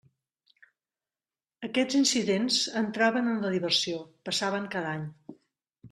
[1.67, 5.09] Aquests incidents entraven en la diversió: passaven cada any.